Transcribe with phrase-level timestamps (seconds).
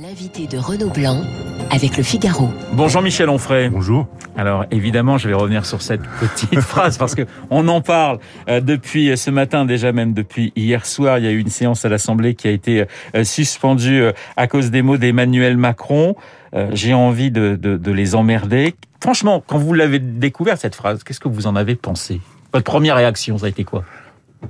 [0.00, 1.24] L'invité de Renaud Blanc
[1.72, 2.50] avec le Figaro.
[2.74, 3.68] Bonjour Michel Onfray.
[3.68, 4.06] Bonjour.
[4.36, 8.60] Alors évidemment, je vais revenir sur cette petite phrase parce que on en parle euh,
[8.60, 11.18] depuis ce matin déjà même depuis hier soir.
[11.18, 12.84] Il y a eu une séance à l'Assemblée qui a été
[13.16, 16.14] euh, suspendue euh, à cause des mots d'Emmanuel Macron.
[16.72, 18.76] J'ai envie de, de, de les emmerder.
[19.02, 22.20] Franchement, quand vous l'avez découvert cette phrase, qu'est-ce que vous en avez pensé?
[22.52, 23.84] Votre première réaction, ça a été quoi?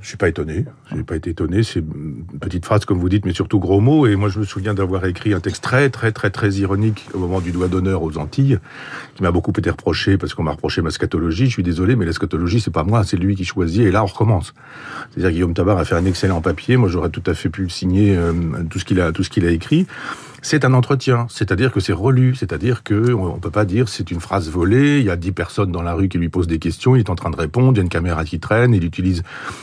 [0.01, 0.65] Je suis pas étonné.
[0.95, 1.63] J'ai pas été étonné.
[1.63, 4.07] C'est une petite phrase comme vous dites, mais surtout gros mots.
[4.07, 7.19] Et moi, je me souviens d'avoir écrit un texte très, très, très, très ironique au
[7.19, 8.59] moment du doigt d'honneur aux Antilles,
[9.15, 11.47] qui m'a beaucoup été reproché parce qu'on m'a reproché ma scatologie.
[11.47, 13.83] Je suis désolé, mais la scatologie, c'est pas moi, c'est lui qui choisit.
[13.83, 14.55] Et là, on recommence.
[15.11, 16.77] C'est-à-dire Guillaume Tabar a fait un excellent papier.
[16.77, 18.33] Moi, j'aurais tout à fait pu signer euh,
[18.69, 19.87] tout ce qu'il a, tout ce qu'il a écrit
[20.43, 24.21] c'est un entretien, c'est-à-dire que c'est relu, c'est-à-dire que on peut pas dire c'est une
[24.21, 26.97] phrase volée, il y a dix personnes dans la rue qui lui posent des questions,
[26.97, 29.23] il est en train de répondre, il y a une caméra qui traîne, il utilise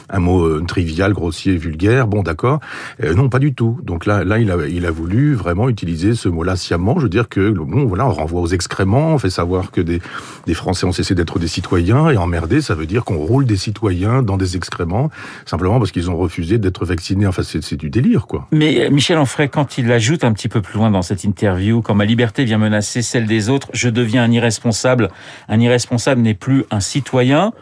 [0.10, 2.60] un mot euh, trivial, grossier, vulgaire, bon d'accord.
[3.04, 3.80] Euh, non, pas du tout.
[3.84, 7.10] Donc là, là il a, il a voulu vraiment utiliser ce mot-là sciemment, je veux
[7.10, 10.02] dire que bon voilà, on renvoie aux excréments, on fait savoir que des,
[10.46, 13.58] des Français ont cessé d'être des citoyens, et emmerder, ça veut dire qu'on roule des
[13.58, 15.10] citoyens dans des excréments,
[15.46, 17.28] simplement parce qu'ils ont refusé d'être vaccinés.
[17.28, 18.48] Enfin, c'est du délire, quoi.
[18.52, 21.82] Mais Michel Onfray, quand il ajoute un petit peu plus loin dans cette interview.
[21.82, 25.10] Quand ma liberté vient menacer celle des autres, je deviens un irresponsable.
[25.48, 27.54] Un irresponsable n'est plus un citoyen.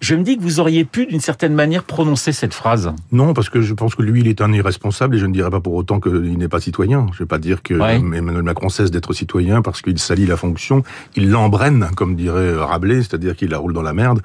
[0.00, 2.92] Je me dis que vous auriez pu, d'une certaine manière, prononcer cette phrase.
[3.12, 5.50] Non, parce que je pense que lui, il est un irresponsable et je ne dirais
[5.50, 7.06] pas pour autant qu'il n'est pas citoyen.
[7.12, 10.36] Je ne vais pas dire que Emmanuel Macron cesse d'être citoyen parce qu'il salit la
[10.36, 10.82] fonction.
[11.16, 14.20] Il l'embrenne, comme dirait Rabelais, c'est-à-dire qu'il la roule dans la merde.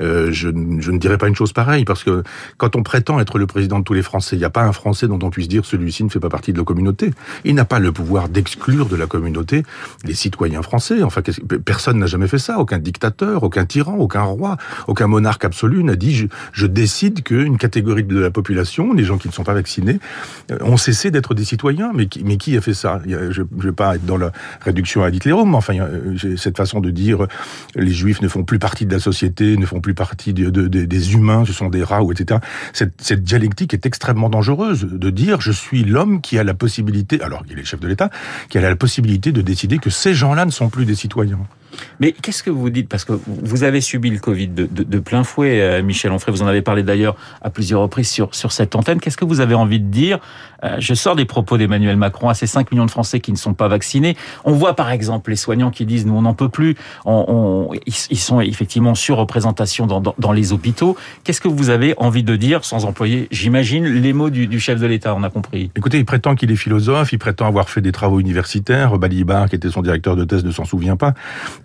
[0.00, 2.22] Euh, je, je, ne dirais pas une chose pareille parce que
[2.56, 4.72] quand on prétend être le président de tous les Français, il n'y a pas un
[4.72, 7.10] Français dont on puisse dire celui-ci ne fait pas partie de la communauté.
[7.44, 9.64] Il n'a pas le pouvoir d'exclure de la communauté
[10.04, 11.02] les citoyens français.
[11.02, 11.22] Enfin,
[11.64, 12.58] personne n'a jamais fait ça.
[12.58, 14.56] Aucun dictateur, aucun tyran, aucun roi,
[14.86, 19.18] aucun monarque absolu n'a dit je, je décide qu'une catégorie de la population, les gens
[19.18, 19.98] qui ne sont pas vaccinés,
[20.50, 21.92] euh, ont cessé d'être des citoyens.
[21.94, 23.00] Mais qui, a fait ça?
[23.06, 25.74] Je ne vais pas être dans la réduction à Hitlerum, mais enfin,
[26.14, 27.26] j'ai cette façon de dire
[27.74, 30.66] les juifs ne font plus partie de la société, ne font plus partie de, de,
[30.66, 32.40] des humains, ce sont des rats, etc.
[32.72, 37.42] Cette dialectique est extrêmement dangereuse de dire je suis l'homme qui a la possibilité, alors
[37.50, 38.10] il est chef de l'État,
[38.48, 41.38] qui a la possibilité de décider que ces gens-là ne sont plus des citoyens.
[42.00, 42.88] Mais qu'est-ce que vous dites?
[42.88, 46.34] Parce que vous avez subi le Covid de, plein fouet, euh, Michel Onfray.
[46.34, 49.00] Vous en avez parlé d'ailleurs à plusieurs reprises sur, sur cette antenne.
[49.00, 50.18] Qu'est-ce que vous avez envie de dire?
[50.64, 53.36] Euh, Je sors des propos d'Emmanuel Macron à ces 5 millions de Français qui ne
[53.36, 54.16] sont pas vaccinés.
[54.44, 56.76] On voit par exemple les soignants qui disent nous on n'en peut plus.
[57.06, 60.96] Ils sont effectivement sur représentation dans, dans, dans les hôpitaux.
[61.24, 64.80] Qu'est-ce que vous avez envie de dire sans employer, j'imagine, les mots du, du chef
[64.80, 65.70] de l'État On a compris?
[65.76, 68.96] Écoutez, il prétend qu'il est philosophe, il prétend avoir fait des travaux universitaires.
[68.98, 71.14] Balibar, qui était son directeur de thèse, ne s'en souvient pas.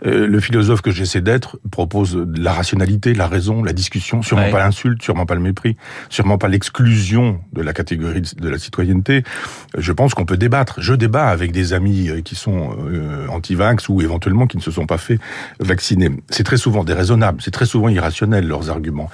[0.06, 4.60] Euh, le philosophe que j'essaie d'être propose la rationalité, la raison, la discussion, sûrement pas
[4.60, 5.78] l'insulte, sûrement pas le mépris,
[6.10, 9.24] sûrement pas l'exclusion de la catégorie de la citoyenneté.
[9.78, 10.82] Je pense qu'on peut débattre.
[10.82, 14.72] Je débat avec des amis euh, qui sont euh, anti-vax ou éventuellement qui ne se
[14.72, 15.20] sont pas fait
[15.60, 16.10] vacciner.
[16.30, 19.10] C'est très souvent déraisonnable, c'est très souvent irrationnel leurs arguments.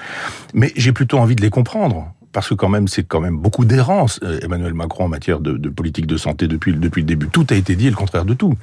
[0.53, 3.65] Mais j'ai plutôt envie de les comprendre parce que quand même c'est quand même beaucoup
[3.65, 7.27] d'errance euh, Emmanuel Macron en matière de, politique de santé depuis depuis le début.
[7.27, 8.55] Tout a été dit et le contraire de tout.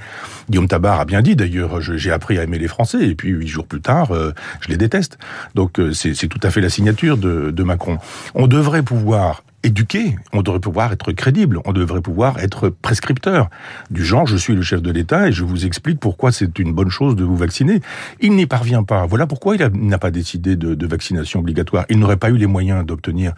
[0.51, 1.81] Guillaume Tabar a bien dit d'ailleurs.
[1.81, 4.77] J'ai appris à aimer les Français et puis huit jours plus tard, euh, je les
[4.77, 5.19] déteste.
[5.55, 7.99] Donc euh, c'est tout à fait la signature de Macron.
[8.35, 13.49] On devrait pouvoir éduqué, on devrait pouvoir être crédible, on devrait pouvoir être prescripteur.
[13.91, 16.73] Du genre, je suis le chef de l'État et je vous explique pourquoi c'est une
[16.73, 17.81] bonne chose de vous vacciner.
[18.21, 19.07] Il n'y parvient pas.
[19.07, 21.87] Voilà pourquoi il n'a pas décidé de, vaccination obligatoire.
[21.89, 23.33] Il n'aurait pas eu les moyens d'obtenir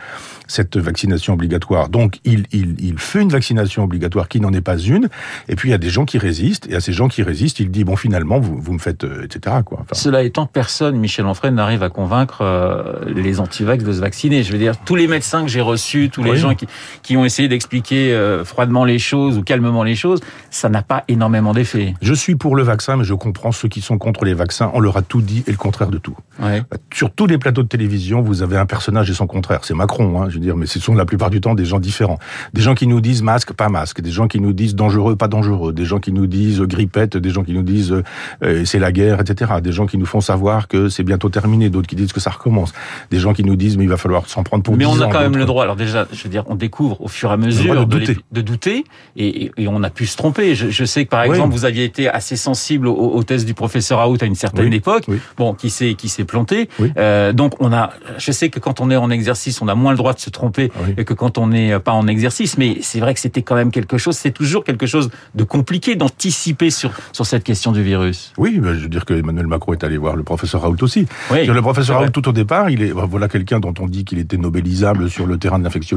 [0.49, 1.89] cette vaccination obligatoire.
[1.89, 5.09] Donc, il, il, il fait une vaccination obligatoire qui n'en est pas une.
[5.49, 6.69] Et puis, il y a des gens qui résistent.
[6.69, 9.25] Et à ces gens qui résistent, il dit, bon, finalement, vous, vous me faites, euh,
[9.25, 9.57] etc.
[9.65, 9.85] Quoi.
[9.93, 14.43] Cela étant, personne, Michel Onfray, n'arrive à convaincre euh, les antivax de se vacciner.
[14.43, 16.67] Je veux dire, tous les médecins que j'ai reçus, tous les gens qui,
[17.03, 21.05] qui, ont essayé d'expliquer euh, froidement les choses ou calmement les choses, ça n'a pas
[21.09, 21.95] énormément d'effet.
[22.01, 24.71] Je suis pour le vaccin, mais je comprends ceux qui sont contre les vaccins.
[24.73, 26.17] On leur a tout dit et le contraire de tout.
[26.43, 26.63] Ouais.
[26.93, 29.61] Sur tous les plateaux de télévision, vous avez un personnage et son contraire.
[29.63, 31.81] C'est Macron, hein, je veux dire, mais ce sont la plupart du temps des gens
[31.81, 32.19] différents.
[32.55, 34.01] Des gens qui nous disent masque, pas masque.
[34.01, 35.75] Des gens qui nous disent dangereux, pas dangereux.
[35.75, 37.19] Des gens qui nous disent grippette.
[37.19, 38.03] Des gens qui nous disent
[38.43, 39.53] euh, c'est la guerre, etc.
[39.63, 41.69] Des gens qui nous font savoir que c'est bientôt terminé.
[41.69, 42.73] D'autres qui disent que ça recommence.
[43.11, 44.77] Des gens qui nous disent mais il va falloir s'en prendre pour.
[44.77, 45.65] Mais on a ans, quand même le droit.
[45.65, 48.41] Alors déjà, je veux dire, on découvre au fur et à mesure de douter, de
[48.41, 48.85] douter
[49.17, 50.55] et, et, on a pu se tromper.
[50.55, 51.59] Je, je sais que par exemple, oui.
[51.59, 54.77] vous aviez été assez sensible aux, aux thèses du professeur Raoult à une certaine oui.
[54.77, 55.19] époque, oui.
[55.37, 56.69] bon, qui s'est qui s'est planté.
[56.97, 59.93] Euh, donc on a, je sais que quand on est en exercice, on a moins
[59.93, 62.59] le droit de se tromper que quand on n'est pas en exercice.
[62.59, 64.17] Mais c'est vrai que c'était quand même quelque chose.
[64.17, 68.33] C'est toujours quelque chose de compliqué d'anticiper sur sur cette question du virus.
[68.39, 71.07] Oui, ben, je veux dire que Emmanuel Macron est allé voir le professeur Raoult aussi.
[71.31, 74.37] Le professeur Raoult tout au départ, il est voilà quelqu'un dont on dit qu'il était
[74.37, 75.96] nobelisable sur le terrain de l'infection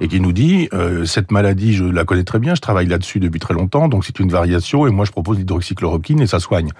[0.00, 3.20] et qui nous dit euh, cette maladie, je la connais très bien, je travaille là-dessus
[3.20, 6.70] depuis très longtemps, donc c'est une variation et moi je propose l'hydroxychloroquine et ça soigne.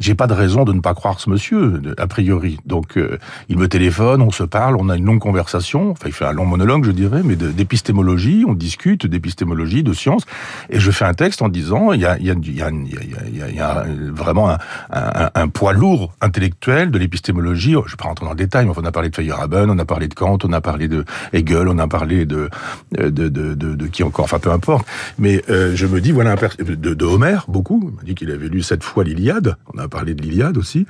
[0.00, 2.58] J'ai pas de raison de ne pas croire ce monsieur a priori.
[2.66, 3.18] Donc euh,
[3.48, 6.32] il me téléphone, on se parle, on a une longue conversation, enfin il fait un
[6.32, 10.22] long monologue je dirais, mais d'épistémologie, on discute d'épistémologie, de science
[10.70, 13.60] et je fais un texte en disant il y a, il y a, il y
[13.60, 14.58] a, vraiment un,
[15.34, 17.72] un, poids lourd intellectuel de l'épistémologie.
[17.86, 19.84] Je vais pas rentrer dans le détail, mais on a parlé de Feyerabend, on a
[19.84, 22.48] parlé de Kant, on a parlé de Hegel, on a parlé de
[22.92, 24.86] de, de, de, qui encore, enfin peu importe.
[25.18, 27.80] Mais euh, je me dis voilà un de, de Homer beaucoup.
[27.90, 29.56] Il m'a dit qu'il avait lu sept fois l'Iliade.
[29.72, 30.86] On a parlé de l'Iliade aussi.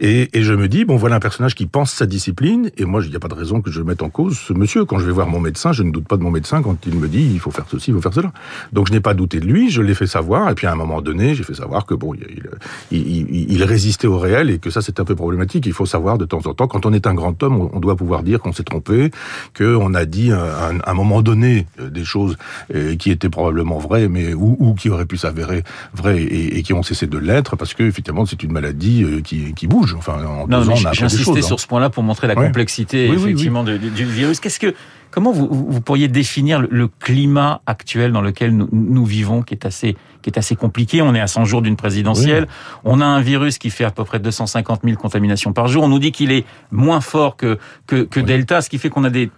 [0.00, 2.70] Et, je me dis bon voilà un personnage qui pense sa discipline.
[2.76, 4.84] Et moi il n'y a pas de raison que je mette en cause ce monsieur.
[4.84, 6.96] Quand je vais voir mon médecin, je ne doute pas de mon médecin quand il
[6.96, 8.32] me dit il faut faire ceci, il faut faire cela.
[8.72, 9.70] Donc je n'ai pas douté de lui.
[9.70, 10.50] Je l'ai fait savoir.
[10.50, 14.18] Et puis à un moment donné, j'ai fait savoir que bon il, il, résistait au
[14.18, 15.66] réel et que ça c'est un peu problématique.
[15.66, 17.96] Il faut savoir de temps en temps quand on est un grand homme, on doit
[17.96, 19.10] pouvoir dire qu'on s'est trompé,
[19.56, 22.36] qu'on a dit à un, moment donné euh, des choses
[22.74, 25.64] euh, qui étaient probablement vraies, mais ou, ou qui auraient pu s'avérer
[25.94, 29.20] vraies et, et, qui ont cessé de l'être parce que effectivement c'est une maladie euh,
[29.20, 29.94] qui, qui bouge.
[29.96, 31.42] Enfin, en non, deux j'ai insisté hein.
[31.42, 34.40] sur ce point-là pour montrer la complexité effectivement du, du virus.
[34.40, 34.74] Qu'est-ce que
[35.12, 39.66] Comment vous, vous, pourriez définir le, climat actuel dans lequel nous, nous, vivons, qui est
[39.66, 41.02] assez qui est assez compliqué?
[41.02, 42.46] On est à 100 jours d'une présidentielle.
[42.84, 45.82] On a un virus qui fait à peu près 250 000 contaminations par jour.
[45.82, 49.04] On nous dit qu'il est moins fort que que, que Delta, ce qui fait qu'on
[49.04, 49.30] a des,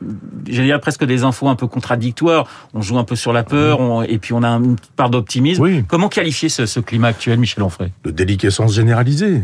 [0.46, 2.46] j'allais dire presque des infos un peu contradictoires.
[2.72, 5.82] On joue un peu sur la peur, et puis on a une part d'optimisme.
[5.88, 7.90] Comment qualifier ce, ce, climat actuel, Michel Onfray?
[8.04, 9.42] De déliquescence généralisée.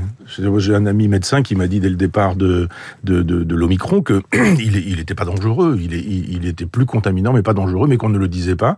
[0.58, 2.68] J'ai un ami médecin qui m'a dit dès le départ de
[3.02, 5.78] de, de, de l'Omicron que il, il était pas dangereux.
[5.80, 8.76] Il, est, il, était plus contaminant, mais pas dangereux, mais qu'on ne le disait pas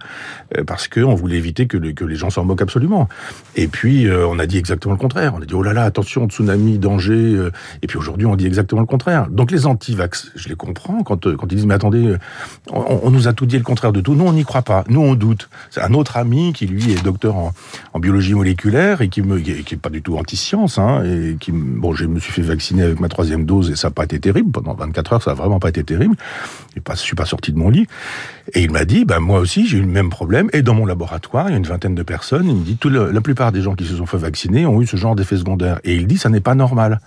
[0.56, 3.08] euh, parce qu'on voulait éviter que, que les gens s'en absolument.
[3.56, 5.34] Et puis, euh, on a dit exactement le contraire.
[5.34, 7.14] On a dit, oh là là, attention, tsunami, danger.
[7.14, 7.50] Euh.
[7.82, 9.28] et puis aujourd'hui, on dit exactement le contraire.
[9.28, 12.16] Donc les anti-vax, je les comprends quand, quand ils disent, mais attendez,
[12.70, 14.14] on, nous a tout dit le contraire de tout.
[14.14, 14.84] Nous, on n'y croit pas.
[14.88, 15.48] Nous, on doute.
[15.70, 17.52] C'est un autre ami qui, lui, est docteur en,
[17.98, 22.06] biologie moléculaire et qui me, qui pas du tout anti-science, hein, et qui, bon, je
[22.06, 24.50] me suis fait vacciner avec ma troisième dose et ça n'a pas été terrible.
[24.50, 26.16] Pendant 24 heures, ça n'a vraiment pas été terrible.
[26.76, 27.86] Et pas, je suis pas sorti de mon lit.
[28.54, 30.48] Et il m'a dit, ben, moi aussi, j'ai eu le même problème.
[30.52, 32.88] Et dans mon laboratoire, il y a une vingtaine de personnes il me dit tout
[32.88, 35.80] la plupart des gens qui se sont fait vacciner ont eu ce genre d'effet secondaire.
[35.84, 37.00] Et il dit ça n'est pas normal.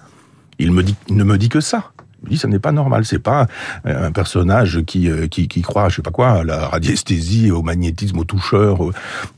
[0.58, 1.92] Il, me dit, il ne me dit que ça.
[2.28, 3.06] Il dit ça n'est pas normal.
[3.06, 3.48] C'est pas
[3.86, 7.62] un personnage qui, euh, qui, qui croit, je sais pas quoi, à la radiesthésie, au
[7.62, 8.92] magnétisme, au toucheur, ou,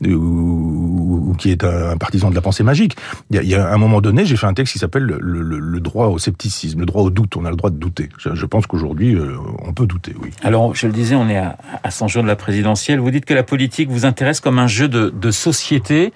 [0.04, 2.96] ou, qui est un, partisan de la pensée magique.
[3.30, 6.18] Il y a, un moment donné, j'ai fait un texte qui s'appelle le, droit au
[6.18, 7.36] scepticisme, le droit au doute.
[7.36, 8.08] On a le droit de douter.
[8.18, 10.30] Je, pense qu'aujourd'hui, euh, on peut douter, oui.
[10.42, 12.98] Alors, je le disais, on est à, à 100 jours de la présidentielle.
[13.00, 16.12] Vous dites que la politique vous intéresse comme un jeu de société.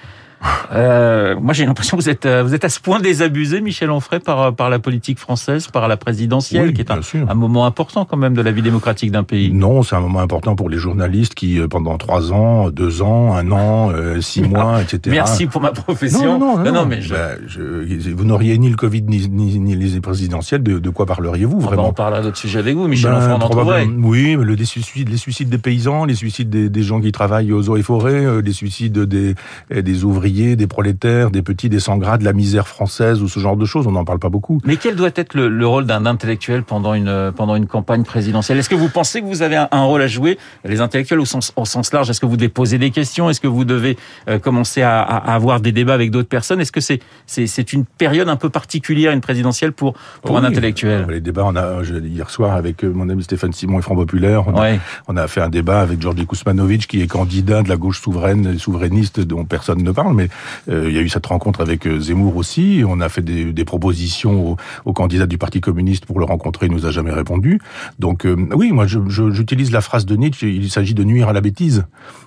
[0.74, 3.90] Euh, moi, j'ai l'impression que vous êtes, euh, vous êtes à ce point désabusé, Michel
[3.90, 8.04] Onfray, par, par la politique française, par la présidentielle, qui est un, un, moment important
[8.04, 9.52] quand même de la vie démocratique d'un pays.
[9.52, 13.34] Non, c'est un moment important pour les journalistes qui, euh, pendant trois ans, deux ans,
[13.34, 15.00] un an, euh, six mois, etc.
[15.14, 16.38] Merci pour ma profession.
[16.38, 17.14] Non, non, non, mais je...
[17.14, 20.62] Bah, je, vous n'auriez ni le Covid ni, ni, ni les présidentielles.
[20.62, 23.38] De, de quoi parleriez-vous ah bah, vraiment On parlera d'autres sujets avec vous, Michel ben,
[23.40, 23.86] Onfray.
[23.86, 27.12] Oui, mais le, les, suicides, les suicides des paysans, les suicides des, des gens qui
[27.12, 29.34] travaillent aux eaux et forêts, les suicides des,
[29.70, 33.56] des ouvriers des prolétaires, des petits, des sans de la misère française ou ce genre
[33.56, 33.86] de choses.
[33.86, 34.60] On n'en parle pas beaucoup.
[34.64, 38.58] Mais quel doit être le, rôle d'un intellectuel pendant une, pendant une campagne présidentielle?
[38.58, 41.52] Est-ce que vous pensez que vous avez un, rôle à jouer Les intellectuels au sens,
[41.56, 43.30] au sens large, est-ce que vous devez poser des questions?
[43.30, 43.96] Est-ce que vous devez
[44.28, 46.60] euh, commencer à, avoir des débats avec d'autres personnes?
[46.60, 51.06] Est-ce que c'est c'est une période un peu particulière, une présidentielle pour, pour un intellectuel?
[51.08, 54.48] Les débats, on a, hier soir avec euh, mon ami Stéphane Simon et Front Populaire,
[54.48, 54.76] on, a,
[55.08, 58.58] on a fait un débat avec Georgi Kousmanovic qui est candidat de la gauche souveraine,
[58.58, 60.21] souverainiste dont personne ne parle, mais
[60.68, 62.82] euh, il y a eu cette rencontre avec euh, Zemmour aussi.
[62.86, 66.66] On a fait des, propositions au, candidat du Parti communiste pour le rencontrer.
[66.66, 67.60] Il nous a jamais répondu.
[67.98, 70.52] Donc euh, oui, moi j'utilise la phrase de Nietzsche.
[70.52, 71.84] Il s'agit de nuire à la bêtise.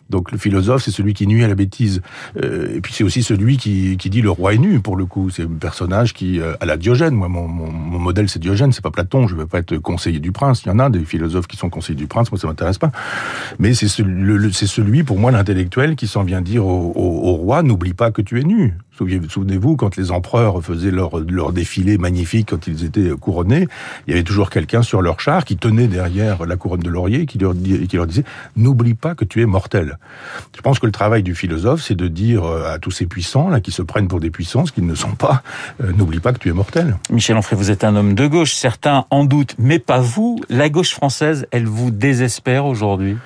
[0.09, 2.01] Donc le philosophe, c'est celui qui nuit à la bêtise.
[2.41, 4.79] et puis c'est aussi celui qui, qui, dit le roi est nu.
[4.79, 7.15] Pour le coup, c'est un personnage qui à la Diogène.
[7.15, 8.71] Moi, mon, mon, modèle, c'est Diogène.
[8.71, 9.27] C'est pas Platon.
[9.27, 10.63] Je veux pas être conseiller du prince.
[10.63, 12.31] Il y en a des philosophes qui sont conseillers du prince.
[12.31, 12.91] Moi, ça m'intéresse pas.
[13.57, 17.84] Mais c'est celui, pour moi, l'intellectuel qui s'en vient dire au, au, au roi n'oublie
[17.93, 18.75] pas que tu es nu.
[18.97, 23.67] Souvenez-vous, quand les empereurs faisaient leur, leur défilé magnifique, quand ils étaient couronnés,
[24.07, 27.25] il y avait toujours quelqu'un sur leur char qui tenait derrière la couronne de laurier
[27.25, 28.23] qui leur, qui leur disait
[28.55, 29.97] «N'oublie pas que tu es mortel».
[30.55, 33.49] Je pense que le travail du philosophe, c'est de dire euh, à tous ces puissants,
[33.49, 35.43] là, qui se prennent pour des puissances, qu'ils ne sont pas,
[35.83, 36.97] euh, n'oublie pas que tu es mortel.
[37.09, 40.39] Michel Onfray, vous êtes un homme de gauche, certains en doutent, mais pas vous.
[40.49, 43.17] La gauche française, elle vous désespère aujourd'hui?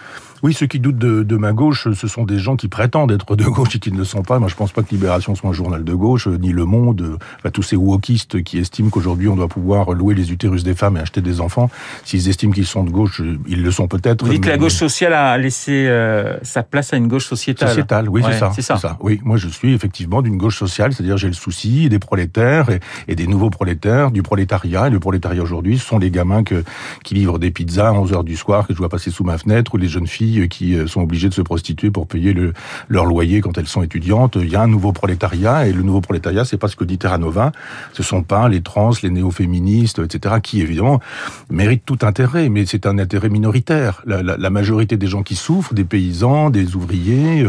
[0.44, 3.36] Oui, ceux qui doutent de, de, ma gauche, ce sont des gens qui prétendent être
[3.36, 4.40] de gauche et qui ne le sont pas.
[4.40, 7.50] Moi, je pense pas que Libération soit un journal de gauche, ni Le Monde, enfin,
[7.50, 11.02] tous ces wokistes qui estiment qu'aujourd'hui on doit pouvoir louer les utérus des femmes et
[11.02, 11.70] acheter des enfants.
[12.04, 14.26] S'ils estiment qu'ils sont de gauche, ils le sont peut-être.
[14.26, 17.70] Vous dites que la gauche sociale a laissé euh, sa place à une gauche sociétale.
[17.70, 18.98] Sociétale, oui, c'est ça, c'est ça.
[19.02, 22.80] Oui, moi je suis effectivement d'une gauche sociale, c'est-à-dire j'ai le souci des prolétaires et,
[23.08, 24.88] et, des nouveaux prolétaires, du prolétariat.
[24.88, 26.64] Et le prolétariat aujourd'hui, ce sont les gamins que,
[27.04, 29.38] qui livrent des pizzas à 11 heures du soir que je vois passer sous ma
[29.38, 32.54] fenêtre ou les jeunes filles qui euh, sont obligées de se prostituer pour payer le,
[32.88, 34.38] leur loyer quand elles sont étudiantes.
[34.40, 36.98] Il y a un nouveau prolétariat et le nouveau prolétariat, c'est pas ce que dit
[36.98, 37.52] Terranova.
[37.94, 41.00] Ce sont pas les trans, les néo-féministes, etc., qui évidemment
[41.50, 44.02] méritent tout intérêt, mais c'est un intérêt minoritaire.
[44.06, 47.46] La, majorité des gens qui souffrent, des paysans, des ouvriers,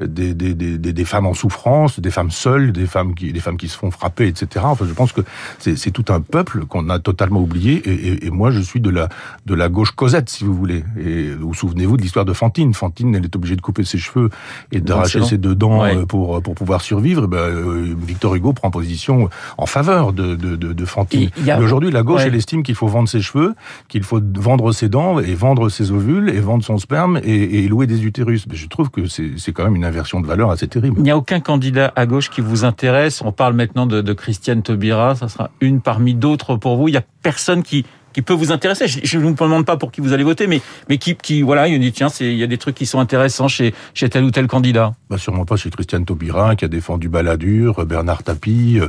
[0.00, 4.64] euh, des, femmes en souffrance, des femmes seules, des femmes qui, se font frapper, etc.
[4.68, 5.20] Enfin, je pense que
[5.58, 7.82] c'est tout un peuple qu'on a totalement oublié.
[8.24, 9.08] Et, moi, je suis de la
[9.46, 10.84] de la gauche Cosette, si vous voulez.
[10.98, 14.30] Et vous souvenez-vous de l'histoire de Fantine Fantine, elle est obligée de couper ses cheveux
[14.72, 17.26] et d'arracher ses deux dents euh, pour pour pouvoir survivre.
[17.26, 19.28] ben, euh, Victor Hugo prend position
[19.58, 21.30] en faveur de de, de, de Fantine.
[21.44, 23.54] Mais aujourd'hui, la gauche, elle estime qu'il faut vendre ses cheveux,
[23.88, 27.68] qu'il faut vendre ses dents et vendre ses ovules et vendre son sperme et, et
[27.68, 28.46] louer des utérus.
[28.48, 30.96] Mais je trouve que c'est quand même une inversion de valeur assez terrible.
[30.98, 33.22] Il n'y a aucun candidat à gauche qui vous intéresse.
[33.22, 35.14] On parle maintenant de, de Christiane Taubira.
[35.14, 36.88] Ça sera une parmi d'autres pour vous.
[36.88, 38.86] Il n'y a personne qui qui peut vous intéresser.
[38.86, 41.68] Je ne vous demande pas pour qui vous allez voter, mais, mais qui, qui voilà,
[41.68, 44.30] il dit tiens, il y a des trucs qui sont intéressants chez, chez tel ou
[44.30, 44.94] tel candidat.
[45.10, 48.88] Bah sûrement pas chez Christiane Taubira, qui a défendu Balladur, Bernard Tapie, euh,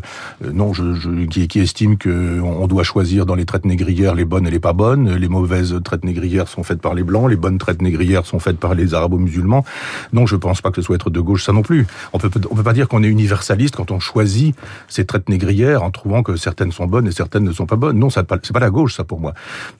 [0.54, 4.48] non, je, qui, qui estime que on doit choisir dans les traites négrières les bonnes
[4.48, 5.16] et les pas bonnes.
[5.16, 8.58] Les mauvaises traites négrières sont faites par les blancs, les bonnes traites négrières sont faites
[8.58, 9.66] par les arabo-musulmans.
[10.14, 11.88] Non, je pense pas que ce soit être de gauche, ça non plus.
[12.14, 14.56] On peut, on peut pas dire qu'on est universaliste quand on choisit
[14.88, 17.98] ces traites négrières en trouvant que certaines sont bonnes et certaines ne sont pas bonnes.
[17.98, 19.34] Non, c'est pas la gauche, ça pour moi.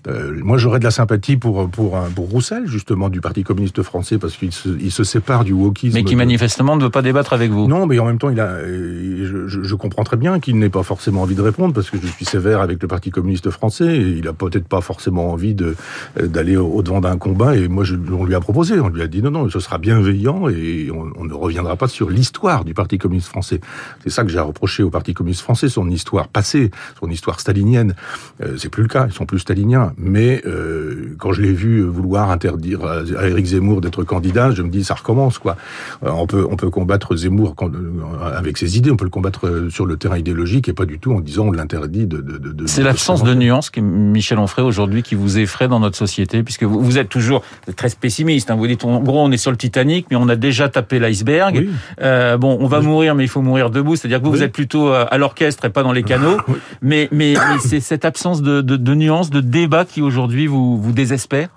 [0.08, 3.82] Euh, moi, j'aurais de la sympathie pour pour un pour Roussel justement du Parti communiste
[3.84, 5.96] français parce qu'il se, il se sépare du wokisme.
[5.96, 7.68] Mais qui manifestement ne veut pas débattre avec vous.
[7.68, 8.60] Non, mais en même temps, il a.
[8.64, 12.26] Je, comprends très bien qu'il n'ait pas forcément envie de répondre parce que je suis
[12.26, 13.98] sévère avec le Parti communiste français.
[13.98, 15.76] Et il a peut-être pas forcément envie de
[16.22, 17.56] d'aller au devant d'un combat.
[17.56, 19.78] Et moi, je, on lui a proposé, on lui a dit non, non, ce sera
[19.78, 23.60] bienveillant et on, on ne reviendra pas sur l'histoire du Parti communiste français.
[24.04, 27.96] C'est ça que j'ai reproché au Parti communiste français, son histoire passée, son histoire stalinienne.
[28.42, 29.08] Euh, c'est plus le cas.
[29.08, 33.82] Ils sont plus staliniens mais euh, quand je l'ai vu vouloir interdire à Éric Zemmour
[33.82, 35.56] d'être candidat, je me dis ça recommence quoi.
[36.04, 39.68] Euh, on peut on peut combattre Zemmour euh, avec ses idées, on peut le combattre
[39.70, 42.18] sur le terrain idéologique et pas du tout en disant on l'interdit de.
[42.18, 45.98] de, de C'est l'absence de nuance qui Michel Onfray aujourd'hui qui vous effraie dans notre
[45.98, 47.42] société puisque vous, vous êtes toujours
[47.76, 48.52] très pessimiste.
[48.52, 48.56] Hein.
[48.56, 51.56] Vous dites en gros on est sur le Titanic mais on a déjà tapé l'iceberg.
[51.58, 51.70] Oui.
[52.02, 52.86] Euh, bon on va oui.
[52.86, 53.96] mourir mais il faut mourir debout.
[53.96, 54.38] C'est-à-dire que vous, oui.
[54.38, 56.38] vous êtes plutôt à l'orchestre et pas dans les canaux.
[56.82, 60.82] mais mais, mais c'est cette absence de, de, de nuance, de débat qui aujourd'hui vous,
[60.82, 61.50] vous désespère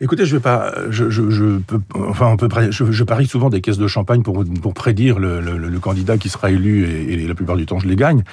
[0.00, 3.48] Écoutez, je vais pas, je, je, je peux, enfin, on peut, je, je, parie souvent
[3.48, 7.14] des caisses de champagne pour pour prédire le, le, le candidat qui sera élu et,
[7.14, 8.24] et, la plupart du temps je les gagne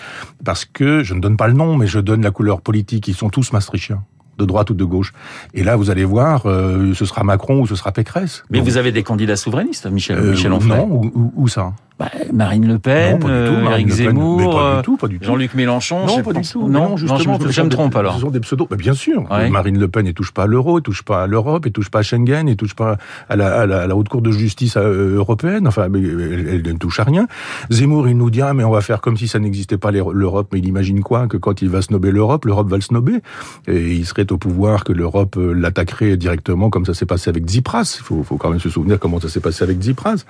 [0.44, 3.08] parce que je ne donne pas le nom, mais je donne la couleur politique.
[3.08, 4.04] Ils sont tous maastrichtiens
[4.40, 5.14] de droite ou de gauche.
[5.54, 8.44] Et là, vous allez voir, euh, ce sera Macron ou ce sera Pécresse.
[8.50, 10.78] Mais Donc, vous avez des candidats souverainistes, Michel, euh, Michel Onfray.
[10.78, 14.82] Non, où, où ça bah, Marine Le Pen, non, euh, Zemmour,
[15.22, 16.08] Jean-Luc Mélenchon.
[16.08, 16.68] Non, pas du tout.
[16.68, 18.16] Non, justement, non, je, je me trompe alors.
[18.16, 18.68] Ce sont des pseudos.
[18.68, 19.30] Bah, bien sûr.
[19.30, 19.52] Ouais.
[19.52, 21.92] Marine Le Pen, ne touche pas à l'euro, ne touche pas à l'Europe, ne touche
[21.92, 22.98] pas à Schengen, ne touche pas
[23.30, 25.68] à la, à la, à la haute cour de justice euh, européenne.
[25.68, 27.28] Enfin, elle, elle, ne touche à rien.
[27.70, 30.48] Zemmour, il nous dit ah, mais on va faire comme si ça n'existait pas l'Europe.
[30.52, 33.20] Mais il imagine quoi Que quand il va snober l'Europe, l'Europe va le snober
[33.68, 37.46] et il serait au pouvoir que l'Europe euh, l'attaquerait directement, comme ça s'est passé avec
[37.46, 37.98] Tsipras.
[38.00, 40.26] Il faut, faut, quand même se souvenir comment ça s'est passé avec Tsipras.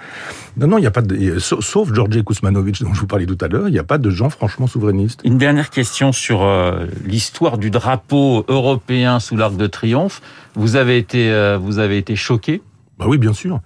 [0.57, 3.37] Non, non, il n'y a pas de, sauf Georges Kuzmanovic dont je vous parlais tout
[3.41, 5.21] à l'heure, il n'y a pas de gens franchement souverainistes.
[5.23, 10.21] Une dernière question sur euh, l'histoire du drapeau européen sous l'arc de triomphe.
[10.55, 12.61] Vous avez été, euh, vous avez été choqué?
[12.99, 13.59] Bah oui, bien sûr.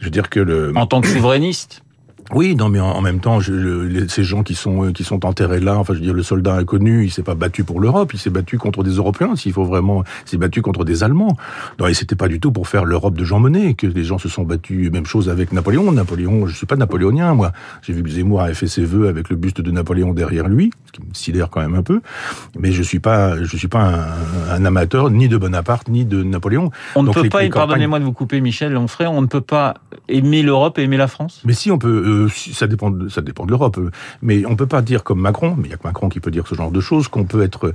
[0.00, 0.72] Je veux dire que le...
[0.76, 1.82] En tant que souverainiste?
[2.34, 5.26] Oui, non, mais en, même temps, je, le, ces gens qui sont euh, qui sont
[5.26, 8.12] enterrés là, enfin, je veux dire, le soldat inconnu, il s'est pas battu pour l'Europe,
[8.14, 9.34] il s'est battu contre des Européens.
[9.36, 11.36] S'il faut vraiment, il s'est battu contre des Allemands.
[11.78, 14.18] Non, et c'était pas du tout pour faire l'Europe de Jean Monnet que les gens
[14.18, 14.90] se sont battus.
[14.92, 15.90] Même chose avec Napoléon.
[15.92, 17.52] Napoléon, je suis pas napoléonien, moi.
[17.82, 20.70] J'ai vu que Zemmour avait fait ses vœux avec le buste de Napoléon derrière lui,
[20.86, 22.00] ce qui me sidère quand même un peu.
[22.58, 26.22] Mais je suis pas, je suis pas un, un amateur ni de Bonaparte ni de
[26.22, 26.70] Napoléon.
[26.94, 27.50] On ne peut les, pas, campagnes...
[27.50, 29.74] pardonnez-moi de vous couper, Michel Onfray, on ne peut pas
[30.08, 31.42] aimer l'Europe et aimer la France?
[31.44, 31.88] Mais si on peut.
[32.06, 33.78] Euh, euh, ça dépend, de, ça dépend de l'Europe.
[34.22, 36.30] Mais on peut pas dire comme Macron, mais il y a que Macron qui peut
[36.30, 37.72] dire ce genre de choses, qu'on peut être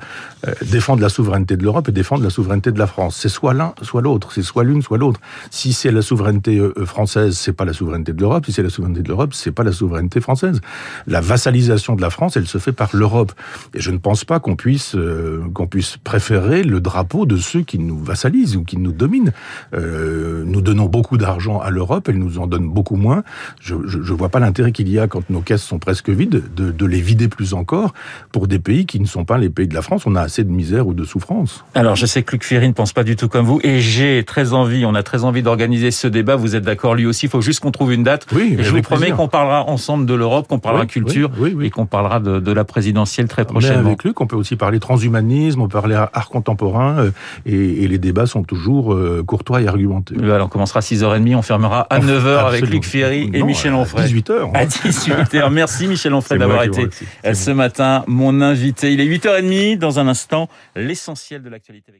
[0.48, 3.18] euh, défendre la souveraineté de l'Europe et défendre la souveraineté de la France.
[3.20, 4.32] C'est soit l'un, soit l'autre.
[4.32, 5.20] C'est soit l'une, soit l'autre.
[5.52, 8.46] Si c'est la souveraineté euh, française, c'est pas la souveraineté de l'Europe.
[8.46, 10.62] Si c'est la souveraineté de l'Europe, c'est pas la souveraineté française.
[11.08, 13.34] La vassalisation de la France, elle se fait par l'Europe.
[13.74, 17.62] Et je ne pense pas qu'on puisse euh, qu'on puisse préférer le drapeau de ceux
[17.62, 19.32] qui nous vassalisent ou qui nous dominent.
[19.74, 23.24] Euh, nous donnons beaucoup d'argent à l'Europe, elle nous en donne beaucoup moins.
[23.60, 26.72] Je ne vois pas l'intérêt qu'il y a quand nos caisses sont presque vides de,
[26.72, 27.94] de, les vider plus encore
[28.32, 30.04] pour des pays qui ne sont pas les pays de la France.
[30.06, 31.63] On a assez de misère ou de souffrance.
[31.74, 34.24] Alors je sais que Luc Ferry ne pense pas du tout comme vous et j'ai
[34.25, 36.36] très envie, on a très envie d'organiser ce débat.
[36.36, 37.25] Vous êtes d'accord lui aussi.
[37.25, 38.27] Il faut juste qu'on trouve une date.
[38.34, 41.70] Oui, et je vous promets qu'on parlera ensemble de l'Europe, qu'on parlera culture oui, et
[41.70, 43.82] qu'on parlera de, de, la présidentielle très prochainement.
[43.82, 47.12] Mais avec Luc, on peut aussi parler transhumanisme, on peut parler art contemporain euh,
[47.46, 50.15] et, et les débats sont toujours euh, courtois et argumentés.
[50.18, 53.74] Voilà, on commencera à 6h30, on fermera à 9h avec Luc Ferry et non, Michel
[53.74, 54.08] Onfray.
[54.53, 55.13] À 18h.
[55.13, 55.51] À 18h.
[55.51, 56.88] Merci Michel Onfray d'avoir été
[57.34, 58.94] ce matin mon invité.
[58.94, 59.77] Il est 8h30.
[59.77, 61.91] Dans un instant, l'essentiel de l'actualité.